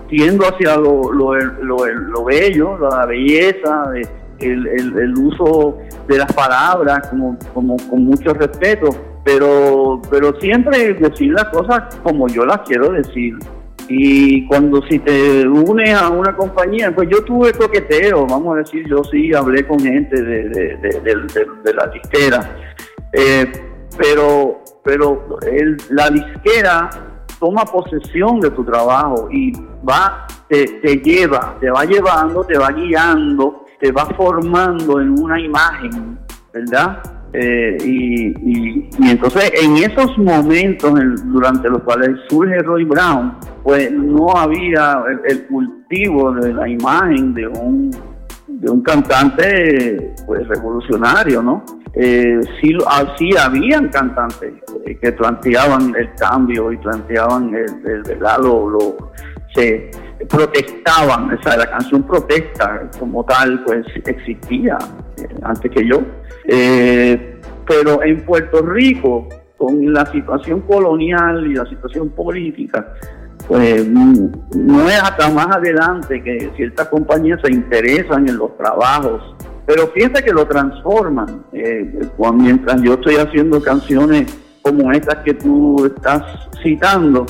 [0.10, 3.86] tiendo hacia lo, lo, lo, bello, la belleza,
[4.40, 8.90] el, el, uso de las palabras como, como con mucho respeto,
[9.24, 13.38] pero, pero siempre decir las cosas como yo las quiero decir.
[13.96, 18.88] Y cuando si te unes a una compañía, pues yo tuve coqueteo, vamos a decir,
[18.88, 22.58] yo sí hablé con gente de, de, la disquera,
[23.12, 23.52] eh,
[23.96, 25.38] pero, pero
[25.92, 26.90] la disquera
[27.40, 29.52] toma posesión de tu trabajo y
[29.88, 35.40] va, te, te lleva, te va llevando, te va guiando, te va formando en una
[35.40, 36.18] imagen,
[36.52, 37.00] ¿verdad?
[37.34, 40.94] Eh, y, entonces en esos momentos
[41.26, 47.48] durante los cuales surge Roy Brown, pues no había el, cultivo de la imagen de
[47.48, 47.92] un,
[48.48, 51.64] de un cantante pues revolucionario, ¿no?
[51.96, 54.54] Eh, sí, así habían cantantes
[54.86, 58.40] eh, que planteaban el cambio y planteaban el, ¿verdad?
[58.42, 59.12] Lo,
[59.56, 59.92] se
[60.30, 64.78] protestaban, o sea, la canción protesta como tal pues existía
[65.44, 66.02] antes que yo.
[66.46, 69.28] Eh, pero en Puerto Rico,
[69.58, 72.94] con la situación colonial y la situación política,
[73.48, 79.36] pues no es hasta más adelante que ciertas compañías se interesan en los trabajos.
[79.66, 81.46] Pero fíjate que lo transforman.
[81.54, 82.00] Eh,
[82.34, 86.24] mientras yo estoy haciendo canciones como estas que tú estás
[86.62, 87.26] citando,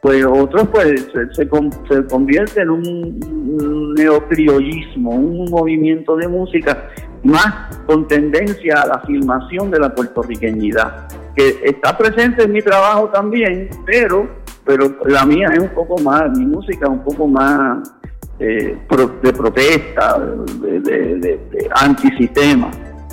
[0.00, 6.88] pues otros pues se, se, se convierte en un neocriollismo, un movimiento de música
[7.24, 13.08] más con tendencia a la filmación de la puertorriqueñidad, que está presente en mi trabajo
[13.08, 14.28] también, pero,
[14.64, 17.92] pero la mía es un poco más, mi música es un poco más
[18.38, 18.76] eh,
[19.22, 22.70] de protesta, de, de, de, antisistema.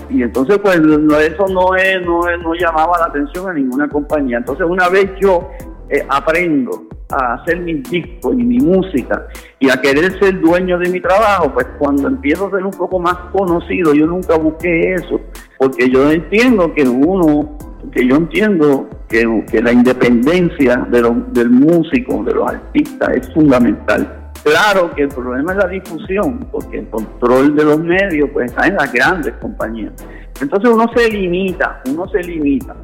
[0.10, 4.38] Y entonces, pues, eso no, es, no, no llamaba la atención a ninguna compañía.
[4.38, 5.52] Entonces, una vez yo
[5.88, 9.28] eh, aprendo a hacer mis discos y mi música
[9.60, 13.00] y a querer ser dueño de mi trabajo, pues cuando empiezo a ser un poco
[13.00, 15.20] más conocido, yo nunca busqué eso,
[15.58, 17.58] porque yo entiendo que uno,
[17.92, 21.00] que yo entiendo que, que la independencia de
[21.32, 24.16] del músico, de los artistas, es fundamental.
[24.44, 28.68] Claro que el problema es la difusión, porque el control de los medios pues está
[28.68, 29.94] en las grandes compañías.
[30.42, 32.76] Entonces uno se limita, uno se limita.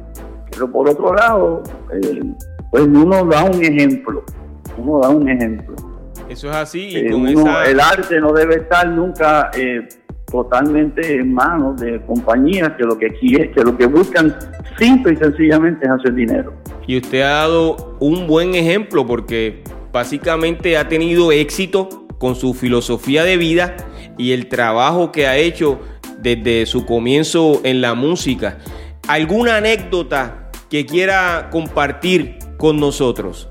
[0.50, 1.62] Pero por otro lado,
[1.92, 2.20] eh,
[2.76, 4.22] pues uno da un ejemplo,
[4.76, 5.74] uno da un ejemplo.
[6.28, 6.94] Eso es así.
[6.94, 7.08] Eh,
[7.68, 9.88] el arte no debe estar nunca eh,
[10.30, 14.36] totalmente en manos de compañías que lo que quieren, que lo que buscan
[14.78, 16.52] simple y sencillamente es hacer dinero.
[16.86, 23.24] Y usted ha dado un buen ejemplo porque básicamente ha tenido éxito con su filosofía
[23.24, 23.74] de vida
[24.18, 25.80] y el trabajo que ha hecho
[26.18, 28.58] desde su comienzo en la música.
[29.08, 33.48] ¿Alguna anécdota que quiera compartir con nosotros?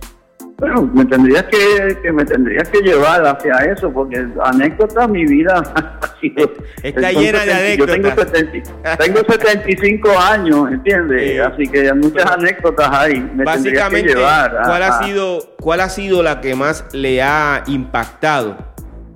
[0.57, 6.19] Bueno, me tendrías que, me tendrías que llevar hacia eso, porque anécdota mi vida ha
[6.19, 6.49] sido,
[6.81, 7.97] Está llena de anécdotas.
[7.97, 11.41] Yo tengo, 75 años, ¿entiendes?
[11.41, 13.19] Así que muchas anécdotas hay.
[13.19, 17.63] Me Básicamente, que llevar ¿cuál, ha sido, ¿cuál ha sido la que más le ha
[17.67, 18.55] impactado?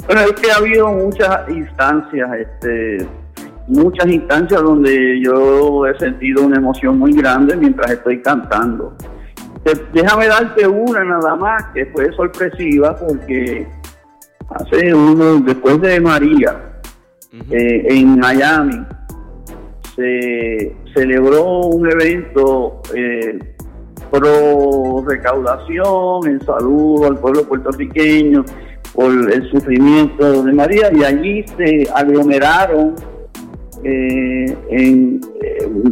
[0.06, 3.08] Bueno, es que ha habido muchas instancias, este,
[3.68, 8.94] muchas instancias donde yo he sentido una emoción muy grande mientras estoy cantando.
[9.94, 13.68] Déjame darte una nada más que fue sorpresiva porque
[14.50, 16.82] hace uno, después de María,
[17.52, 18.86] eh, en Miami,
[19.96, 23.38] se celebró un evento eh,
[24.10, 28.46] pro recaudación en salud al pueblo puertorriqueño
[28.94, 32.96] por el sufrimiento de María y allí se aglomeraron
[33.84, 35.22] eh, en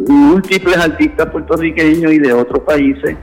[0.08, 3.16] múltiples artistas puertorriqueños y de otros países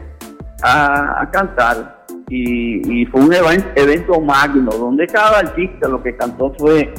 [0.65, 6.91] a, cantar y, fue un evento magno donde cada artista lo que cantó fue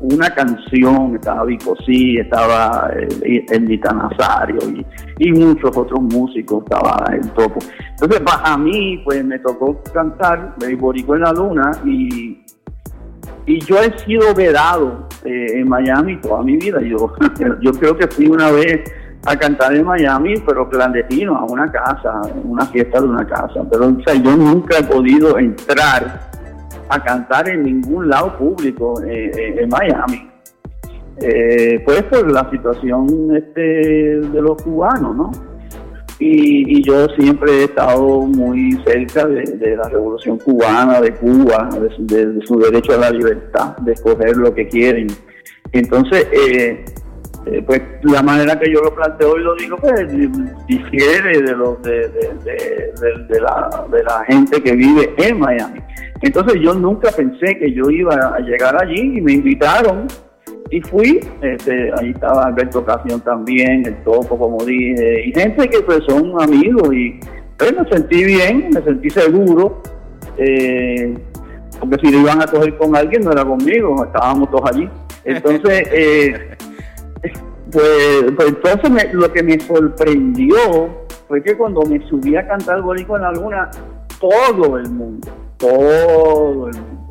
[0.00, 4.58] una canción, estaba Vicosí, estaba eh, Endita Nazario
[5.18, 7.58] y, muchos otros músicos, estaba el topo.
[7.90, 12.44] Entonces, a mí, pues me tocó cantar Borico en la Luna y,
[13.46, 16.80] y yo he sido vedado eh, en Miami toda mi vida.
[16.82, 17.12] Yo,
[17.60, 18.82] yo creo que fui una vez
[19.26, 23.62] a cantar en Miami, pero clandestino, a una casa, una fiesta de una casa.
[23.70, 26.20] Pero o yo nunca he podido entrar
[26.88, 30.30] a cantar en ningún lado público eh, eh, en Miami.
[31.18, 33.06] Eh, pues por la situación
[33.36, 33.60] este,
[34.20, 35.30] de los cubanos, ¿no?
[36.18, 42.46] Y, yo siempre he estado muy cerca de, la revolución cubana, de Cuba, de, de,
[42.46, 45.08] su derecho a la libertad, de escoger lo que quieren.
[45.72, 46.84] Entonces, eh,
[47.46, 50.10] eh, pues la manera que yo lo planteo y lo digo, pues
[50.66, 55.80] difiere de, los de, de, la, de la gente que vive en Miami.
[56.22, 60.06] Entonces yo nunca pensé que yo iba a llegar allí y me invitaron
[60.70, 65.80] y fui, este, ahí estaba Alberto Ocasión también, el Topo, como dije, y gente que
[65.80, 67.20] pues son amigos y
[67.58, 69.82] pues me sentí bien, me sentí seguro,
[70.38, 71.14] eh,
[71.78, 74.88] porque si lo iban a coger con alguien no era conmigo, estábamos todos allí.
[75.24, 76.56] Entonces, eh,
[77.74, 83.16] pues, pues, entonces lo que me sorprendió fue que cuando me subí a cantar Borico
[83.16, 83.70] en la Luna,
[84.20, 87.08] todo el mundo, todo el mundo.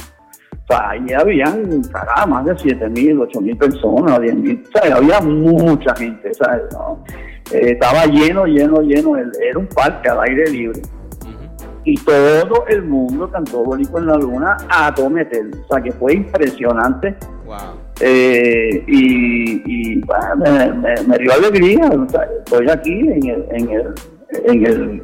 [0.52, 1.82] O sea, ahí habían,
[2.30, 7.71] más de 7 mil, 8 mil personas, 10 mil, o sea, había mucha gente, eh,
[7.71, 10.81] estaba lleno, lleno, lleno, era un parque al aire libre.
[11.83, 16.13] Y todo el mundo cantó Borico en la Luna a Tometel, o sea, que fue
[16.13, 17.17] impresionante.
[17.46, 17.83] Wow.
[18.06, 20.01] Eh, y,
[21.08, 21.89] me, dio alegría.
[22.39, 23.93] estoy aquí en el, en el,
[24.45, 25.01] en el,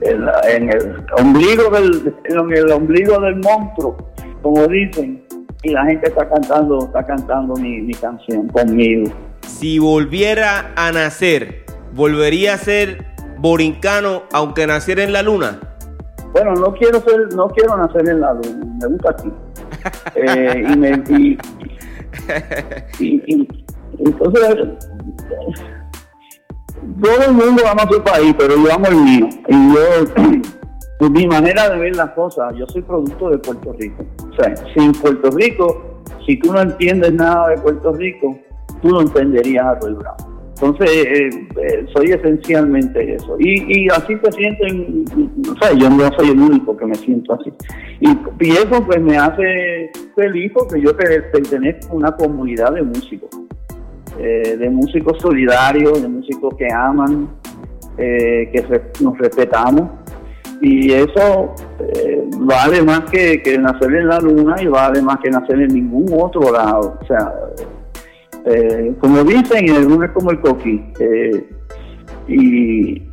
[0.50, 3.96] en el ombligo del, en el ombligo del monstruo,
[4.42, 5.24] como dicen,
[5.64, 9.10] y la gente está cantando, está cantando mi, mi canción conmigo.
[9.48, 13.06] Si volviera a nacer, ¿volvería a ser
[13.38, 15.58] borincano aunque naciera en la luna?
[16.34, 19.32] Bueno, no quiero ser, no quiero nacer en la luna, me gusta aquí.
[20.16, 21.38] Eh, y, me, y,
[23.98, 24.56] entonces,
[27.02, 29.30] todo el mundo ama su país, pero yo amo el mío.
[29.48, 29.80] Y yo,
[31.00, 34.06] pues, mi manera de ver las cosas, yo soy producto de Puerto Rico.
[34.30, 38.40] O sea, sin Puerto Rico, si tú no entiendes nada de Puerto Rico,
[38.82, 40.29] tú no entenderías a Roy Brown.
[40.62, 41.30] Entonces, eh,
[41.62, 43.38] eh, soy esencialmente eso.
[43.40, 45.06] Y, y así te sienten,
[45.50, 47.52] o sea, yo no soy el único que me siento así.
[48.02, 53.30] Y, eso pues me hace feliz porque yo pertenezco a una comunidad de músicos,
[54.20, 57.30] eh, de músicos solidarios, de músicos que aman,
[57.98, 58.66] eh, que
[59.02, 59.90] nos respetamos.
[60.62, 65.30] Y eso eh, vale más que, que nacer en la luna y vale más que
[65.30, 67.00] nacer en ningún otro lado.
[67.02, 67.34] O sea,
[68.46, 70.84] eh, como dicen, mundo es como el coquí.
[71.00, 71.50] Eh,
[72.28, 73.10] y,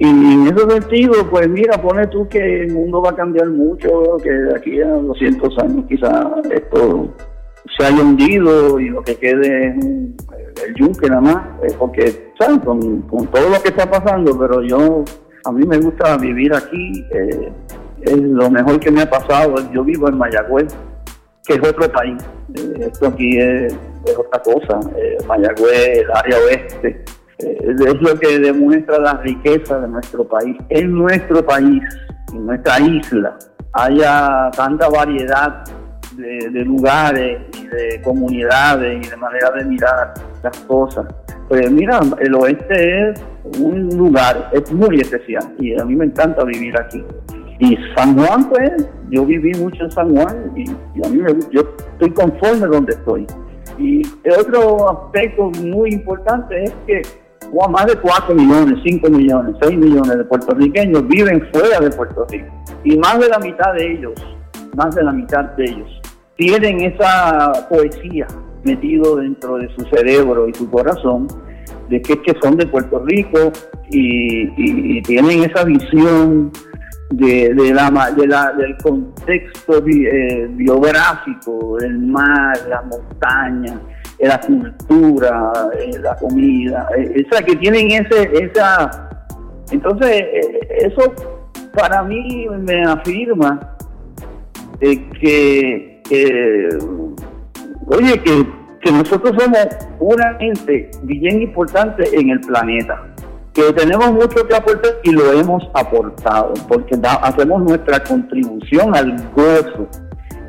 [0.00, 4.30] en ese sentido, pues mira, pone tú que el mundo va a cambiar mucho, que
[4.30, 7.14] de aquí a 200 años quizás esto
[7.76, 9.84] se haya hundido y lo que quede es
[10.66, 12.60] el yunque nada más, eh, porque, ¿sabes?
[12.60, 15.04] Con, todo lo que está pasando, pero yo,
[15.44, 17.52] a mí me gusta vivir aquí, eh,
[18.02, 20.74] es lo mejor que me ha pasado, yo vivo en Mayagüez,
[21.44, 22.22] que es otro país,
[22.80, 27.04] esto aquí es, es otra cosa, eh, Mayagüez, el área oeste,
[27.38, 31.82] eh, es lo que demuestra la riqueza de nuestro país, en nuestro país,
[32.32, 33.36] en nuestra isla,
[33.72, 35.64] haya tanta variedad
[36.16, 41.06] de, lugares y de comunidades y de manera de mirar las cosas.
[41.48, 43.24] Pues mira, el oeste es
[43.58, 47.02] un lugar, es muy especial y a mí me encanta vivir aquí.
[47.58, 51.32] Y San Juan, pues, yo viví mucho en San Juan y, y a mí me,
[51.50, 53.26] yo estoy conforme donde estoy.
[53.80, 54.02] Y
[54.38, 57.02] otro aspecto muy importante es que
[57.68, 62.46] más de 4 millones, 5 millones, 6 millones de puertorriqueños viven fuera de Puerto Rico.
[62.84, 64.14] Y más de la mitad de ellos,
[64.76, 66.00] más de la mitad de ellos,
[66.36, 68.26] tienen esa poesía
[68.64, 71.26] metido dentro de su cerebro y su corazón
[71.88, 73.50] de que, que son de Puerto Rico
[73.90, 76.52] y tienen esa visión
[77.10, 83.80] de, de, la, de la, del contexto eh, biográfico, el mar, la montaña,
[84.18, 89.08] la cultura, eh, la comida, eh, o sea, que tienen ese, esa...
[89.70, 90.24] Entonces,
[90.80, 91.14] eso
[91.74, 93.76] para mí me afirma
[94.80, 96.02] que,
[97.86, 98.46] oye, que,
[98.80, 99.66] que nosotros somos
[100.00, 103.09] una gente bien importante en el planeta,
[103.52, 109.88] que tenemos mucho que aportar y lo hemos aportado, porque hacemos nuestra contribución al gozo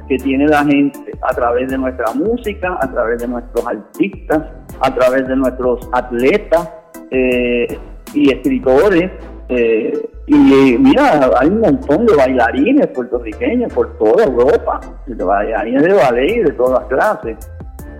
[0.07, 4.43] que tiene la gente a través de nuestra música, a través de nuestros artistas,
[4.81, 6.69] a través de nuestros atletas
[7.11, 7.79] eh,
[8.13, 9.09] y escritores.
[9.49, 15.93] Eh, y mira, hay un montón de bailarines puertorriqueños por toda Europa, de bailarines de
[15.93, 17.37] ballet de todas clases.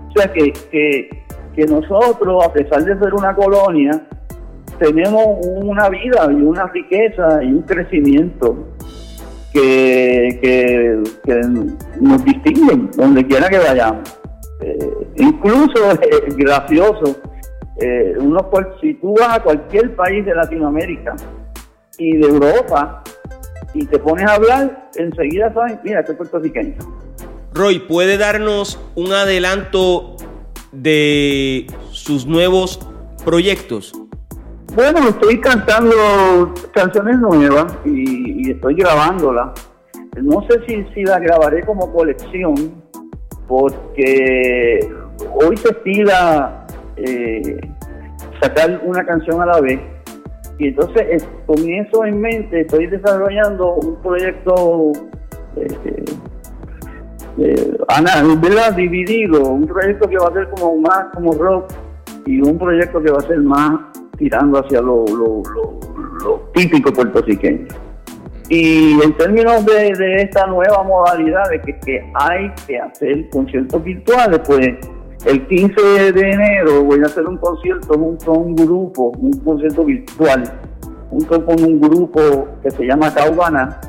[0.08, 0.52] O sea que,
[1.54, 4.02] que nosotros, a pesar de ser una colonia,
[4.82, 8.68] tenemos una vida y una riqueza y un crecimiento
[9.52, 10.38] que,
[11.24, 11.40] que,
[12.00, 14.18] nos distinguen donde quiera que vayamos.
[14.60, 17.16] Eh, incluso es gracioso,
[17.80, 18.48] eh, uno,
[18.80, 21.14] si tú vas a cualquier país de Latinoamérica,
[21.98, 23.02] y de Europa
[23.74, 26.76] y te pones a hablar, enseguida saben, mira, este puertorriqueño.
[27.54, 30.16] Roy, ¿puede darnos un adelanto
[30.72, 32.80] de sus nuevos
[33.24, 33.92] proyectos?
[34.74, 35.94] Bueno, estoy cantando
[36.72, 39.50] canciones nuevas y, y estoy grabándolas.
[40.20, 42.82] No sé si, si las grabaré como colección,
[43.46, 44.80] porque
[45.34, 46.66] hoy se estila
[46.96, 47.60] eh,
[48.40, 49.80] sacar una canción a la vez
[50.58, 54.92] y entonces, es, con eso en mente, estoy desarrollando un proyecto
[55.56, 56.04] eh,
[57.38, 57.76] eh,
[58.40, 58.72] ¿verdad?
[58.74, 61.72] dividido, un proyecto que va a ser como más como rock
[62.26, 63.80] y un proyecto que va a ser más
[64.22, 65.80] tirando hacia lo, lo, lo,
[66.22, 67.66] lo típico puertorriqueño.
[68.48, 74.76] Y en términos de, esta nueva modalidad de que, hay que hacer conciertos virtuales, pues
[75.26, 79.84] el 15 de enero voy a hacer un concierto junto a un grupo, un concierto
[79.84, 80.44] virtual,
[81.10, 83.80] junto con un grupo que se llama Caubana,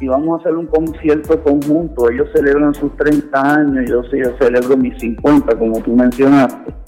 [0.00, 2.08] y vamos a hacer un concierto conjunto.
[2.08, 4.02] Ellos celebran sus 30 años, yo
[4.38, 6.85] celebro mis 50, como tú mencionaste.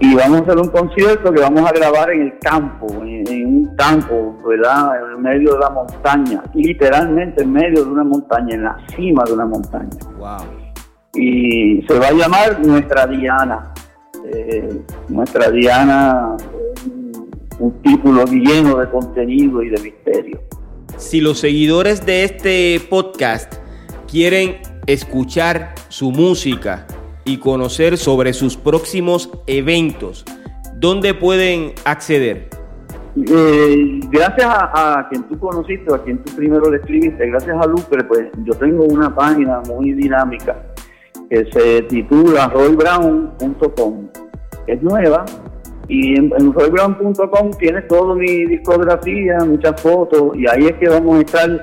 [0.00, 3.46] Y vamos a hacer un concierto que vamos a grabar en el campo, en, en
[3.46, 4.92] un campo, ¿verdad?
[5.14, 9.32] En medio de la montaña, literalmente en medio de una montaña, en la cima de
[9.34, 9.90] una montaña.
[10.18, 10.60] Wow
[11.14, 13.72] y se va a llamar Nuestra Diana.
[14.32, 16.36] Eh, Nuestra Diana,
[17.58, 20.40] un título lleno de contenido y de misterio.
[20.96, 23.54] Si los seguidores de este podcast
[24.08, 26.86] quieren escuchar su música
[27.24, 30.24] y conocer sobre sus próximos eventos,
[30.76, 32.50] ¿dónde pueden acceder?
[33.16, 38.06] eh, gracias a, quien tú conociste, a quien tú primero le escribiste, gracias a Luper,
[38.06, 40.56] pues yo tengo una página muy dinámica
[41.28, 44.08] que se titula roybrown.com.
[44.66, 45.24] Es nueva
[45.88, 51.20] y en, roybrown.com tienes toda mi discografía, muchas fotos y ahí es que vamos a
[51.20, 51.62] estar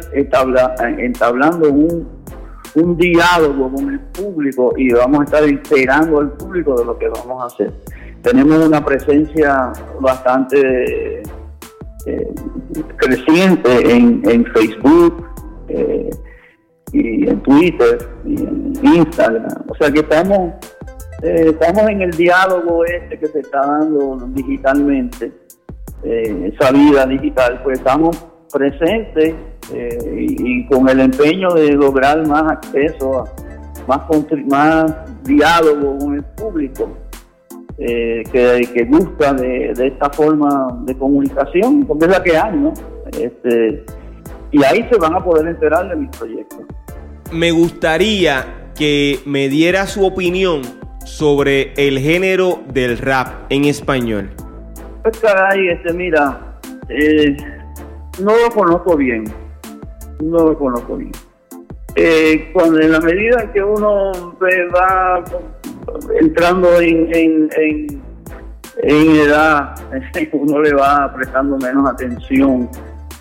[0.98, 2.17] entablando un,
[2.76, 7.08] un diálogo con el público y vamos a estar enterando al público de lo que
[7.10, 7.72] vamos a hacer.
[8.22, 11.24] Tenemos una presencia bastante
[12.06, 12.34] eh,
[12.98, 15.26] creciente en, en Facebook
[15.70, 16.10] eh,
[16.92, 19.64] y en Twitter y en Instagram.
[19.68, 20.54] O sea que estamos,
[21.24, 25.32] eh, estamos en el diálogo este que se está dando digitalmente,
[26.04, 29.36] esa vida digital, pues estamos presentes
[30.16, 33.26] y, con el empeño de lograr más acceso, a,
[33.88, 34.02] más,
[34.48, 36.98] más diálogo con el público
[37.80, 42.74] eh, que, gusta de, esta forma de comunicación, porque es la que hay, ¿no?
[43.20, 43.86] Este,
[44.52, 46.60] y ahí se van a poder enterar de mis proyectos.
[47.32, 50.62] Me gustaría que me diera su opinión
[51.06, 54.32] sobre el género del rap en español.
[55.04, 56.58] Pues caray, este, mira,
[56.90, 57.38] eh,
[58.20, 59.24] no lo conozco bien,
[60.24, 61.12] no lo conozco bien.
[61.96, 64.12] Eh, cuando en la medida que uno
[64.76, 65.24] va
[66.20, 67.50] entrando en, en,
[68.84, 69.74] en, edad,
[70.34, 72.70] uno le va prestando menos atención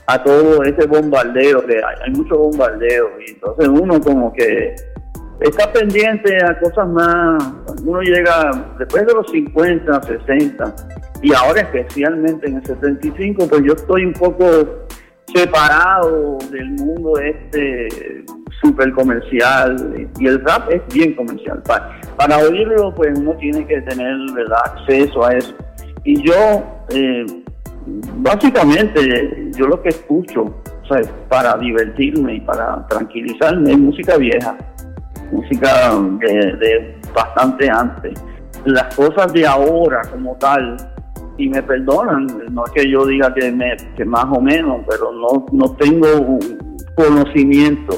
[0.06, 1.96] a todo ese bombardeo que hay.
[2.04, 4.74] Hay mucho bombardeo y entonces uno como que
[5.40, 7.42] está pendiente a cosas más.
[7.82, 10.74] Uno llega después de los 50, 60
[11.22, 14.85] y ahora especialmente en el 75, pues yo estoy un poco
[15.36, 18.24] separado del mundo este
[18.62, 21.62] súper comercial y el rap es bien comercial.
[21.62, 24.58] Para, para oírlo, pues uno tiene que tener ¿verdad?
[24.64, 25.54] acceso a eso.
[26.04, 27.26] Y yo, eh,
[28.16, 30.54] básicamente, yo lo que escucho
[31.28, 34.56] para divertirme y para tranquilizarme es música vieja,
[35.32, 38.22] música de, bastante antes.
[38.64, 40.76] Las cosas de ahora como tal,
[41.38, 45.12] y me perdonan, no es que yo diga que, me, que más o menos, pero
[45.12, 46.38] no, no tengo
[46.96, 47.96] conocimiento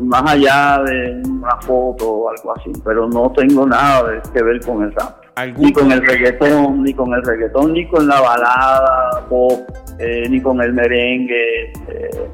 [0.00, 4.82] más allá de una foto o algo así, pero no tengo nada que ver con
[4.82, 5.24] el rap.
[5.56, 9.60] Ni con el reggaetón, ni con el reggaetón, ni con la balada pop,
[9.98, 11.72] eh, ni con el merengue.
[11.88, 12.28] Eh.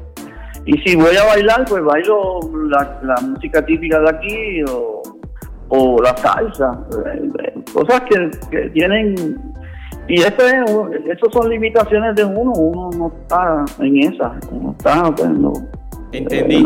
[0.65, 2.39] Y si voy a bailar, pues bailo
[2.69, 4.63] la, música típica de aquí
[5.69, 6.79] o, la salsa.
[7.05, 9.50] Eh, cosas que, tienen...
[10.11, 15.09] Y eso es, son limitaciones de uno, uno no está en esa, uno está...
[15.15, 15.29] Pues,
[16.11, 16.65] Entendí.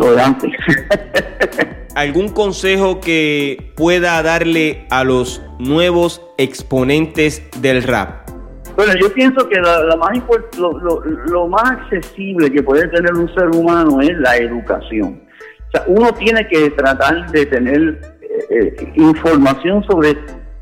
[1.94, 8.28] ¿Algún consejo que pueda darle a los nuevos exponentes del rap?
[8.74, 10.18] Bueno, yo pienso que la, más
[10.58, 15.22] lo, más accesible que puede tener un ser humano es la educación.
[15.68, 20.16] O sea, uno tiene que tratar de tener eh, eh, información sobre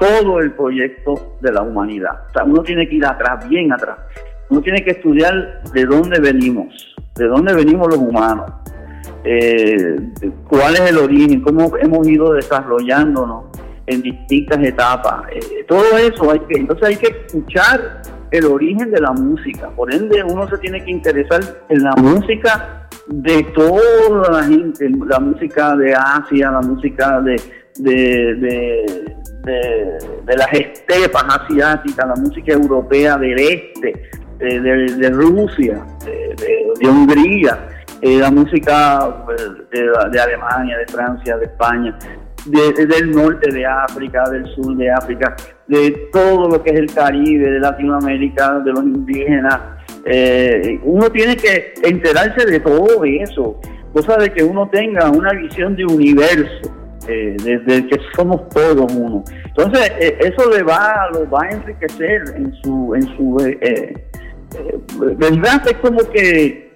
[0.04, 2.26] todo el proyecto de la humanidad.
[2.28, 3.98] O sea, uno tiene que ir atrás, bien atrás.
[4.50, 8.52] Uno tiene que estudiar de dónde venimos, de dónde venimos los humanos,
[9.24, 9.96] eh,
[10.48, 13.44] cuál es el origen, cómo hemos ido desarrollándonos
[13.86, 15.22] en distintas etapas.
[15.32, 19.70] Eh, todo eso hay que, entonces hay que escuchar el origen de la música.
[19.70, 25.20] Por ende, uno se tiene que interesar en la música de toda la gente, la
[25.20, 27.40] música de Asia, la música de,
[27.78, 37.68] de, de, las estepas asiáticas, la música europea del este, de, Rusia, de, Hungría.
[38.00, 39.40] Eh, la música pues,
[39.70, 41.96] de, Alemania, de Francia, de España,
[42.44, 45.34] del norte de África, del sur de África,
[45.66, 49.58] de todo lo que es el Caribe, de Latinoamérica, de los indígenas.
[50.04, 53.58] Eh, uno tiene que enterarse de todo eso,
[53.94, 56.83] cosa de que uno tenga una visión de universo.
[57.06, 59.22] Eh, desde que somos todos uno.
[59.44, 63.36] Entonces, eso le va, lo va a enriquecer en su, en su
[65.18, 66.72] verdad es como que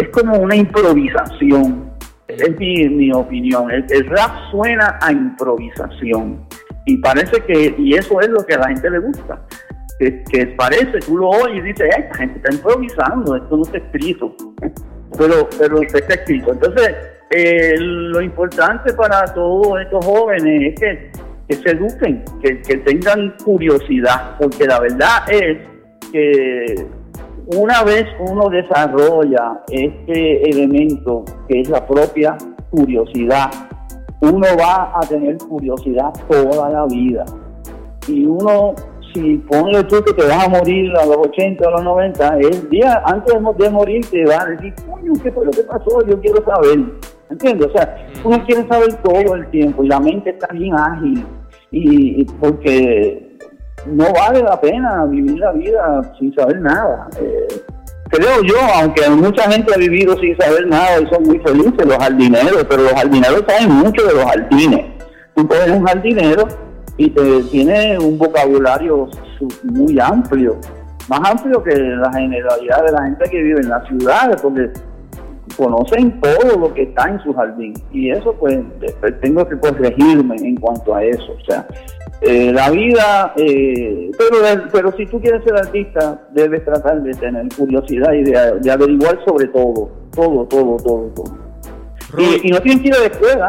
[0.00, 1.90] es como una improvisación,
[2.28, 3.70] es mi, opinión.
[3.70, 6.46] El, rap suena a improvisación
[6.86, 9.40] y parece que, y eso es lo que a la gente le gusta.
[9.98, 14.36] Que, parece, tú lo oyes y dices, esta gente está improvisando, esto no está escrito,
[15.18, 16.52] pero, pero está escrito.
[16.52, 16.94] Entonces,
[17.30, 20.80] eh, lo importante para todos estos jóvenes es
[21.48, 25.58] que, se eduquen, que, que tengan curiosidad, porque la verdad es
[26.12, 26.86] que
[27.54, 32.36] una vez uno desarrolla este elemento que es la propia
[32.70, 33.50] curiosidad,
[34.20, 37.24] uno va a tener curiosidad toda la vida.
[38.08, 38.74] Y uno
[39.16, 42.68] si ponle tú que te vas a morir a los 80 o los 90, el
[42.68, 46.06] día antes de morir te va a decir, coño, ¿qué fue lo que pasó?
[46.06, 46.80] Yo quiero saber.
[47.30, 47.68] ¿Entiendes?
[47.68, 51.26] O sea, uno quiere saber todo el tiempo y la mente está bien ágil.
[51.70, 53.38] Y, porque
[53.86, 57.08] no vale la pena vivir la vida sin saber nada.
[57.18, 57.62] Eh,
[58.10, 61.96] creo yo, aunque mucha gente ha vivido sin saber nada y son muy felices los
[61.96, 64.86] jardineros, pero los jardineros saben mucho de los jardines.
[65.34, 66.65] Tú coges un jardinero
[66.96, 69.08] y te, tiene un vocabulario
[69.64, 70.56] muy amplio,
[71.08, 74.70] más amplio que la generalidad de la gente que vive en las ciudades, porque
[75.56, 77.74] conocen todo lo que está en su jardín.
[77.92, 78.58] Y eso pues
[79.20, 81.66] tengo que corregirme en cuanto a eso, o sea,
[82.22, 87.46] eh, la vida, eh, pero, pero si tú quieres ser artista debes tratar de tener
[87.54, 91.46] curiosidad y de, averiguar sobre todo, todo, todo, todo, todo.
[92.18, 93.48] Y, no tienes que ir a la escuela,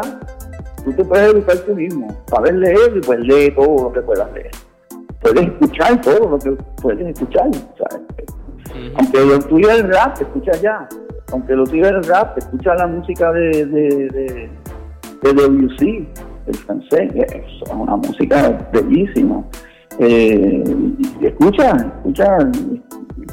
[0.88, 4.32] tú te puedes educar tú mismo, saber leer y pues lee todo lo que puedas
[4.32, 4.50] leer.
[5.20, 8.06] Puedes escuchar todo lo que puedes escuchar, ¿sabes?
[8.96, 10.88] Aunque lo tuyo el rap, escucha ya.
[11.32, 14.50] Aunque lo tuyo el rap, escucha la música de, de, de,
[15.22, 16.08] de WC,
[16.46, 19.44] el francés, es una música bellísima.
[19.98, 20.64] Eh,
[21.20, 22.38] escucha, escucha,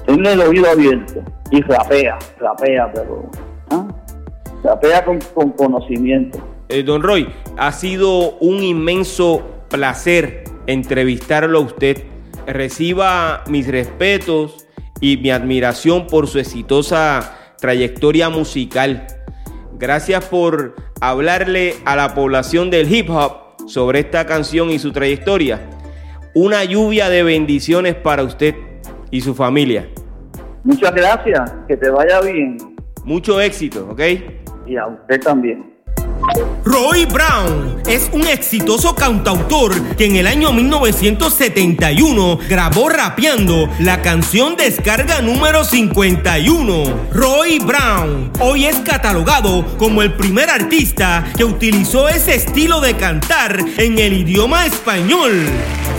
[0.06, 3.30] tenle el oído abierto y rapea, rapea, pero
[3.70, 3.88] ¿ah?
[4.64, 6.40] rapea con, con conocimiento.
[6.68, 12.04] Eh, don Roy, ha sido un inmenso placer entrevistarlo a usted.
[12.48, 14.68] Reciba mis respetos
[15.00, 19.06] y mi admiración por su exitosa trayectoria musical.
[19.78, 25.62] Gracias por hablarle a la población del hip hop sobre esta canción y su trayectoria.
[26.34, 28.56] Una lluvia de bendiciones para usted
[29.12, 29.88] y su familia.
[30.64, 32.58] Muchas gracias, que te vaya bien.
[33.04, 34.02] Mucho éxito, ¿ok?
[34.66, 35.75] Y a usted también.
[36.64, 44.56] Roy Brown es un exitoso cantautor que en el año 1971 grabó rapeando la canción
[44.56, 47.08] Descarga número 51.
[47.12, 53.64] Roy Brown hoy es catalogado como el primer artista que utilizó ese estilo de cantar
[53.78, 55.32] en el idioma español.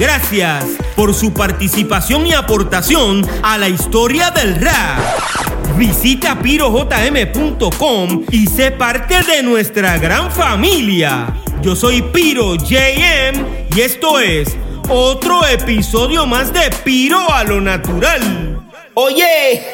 [0.01, 0.64] Gracias
[0.97, 5.46] por su participación y aportación a la historia del rap.
[5.77, 11.27] Visita pirojm.com y sé parte de nuestra gran familia.
[11.61, 14.57] Yo soy Piro JM y esto es
[14.89, 18.62] otro episodio más de Piro a lo natural.
[18.95, 19.66] Oye,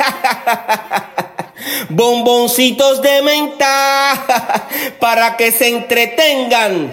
[1.89, 4.27] bomboncitos de menta
[4.99, 6.93] para que se entretengan.